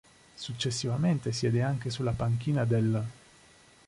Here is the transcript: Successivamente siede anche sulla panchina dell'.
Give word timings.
Successivamente 0.35 1.31
siede 1.31 1.61
anche 1.61 1.91
sulla 1.91 2.13
panchina 2.13 2.65
dell'. 2.65 3.05